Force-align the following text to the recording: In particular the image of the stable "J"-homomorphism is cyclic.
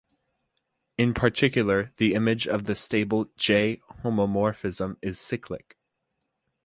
In 0.97 1.13
particular 1.13 1.91
the 1.97 2.15
image 2.15 2.47
of 2.47 2.63
the 2.63 2.73
stable 2.73 3.25
"J"-homomorphism 3.37 4.97
is 5.03 5.19
cyclic. 5.19 5.77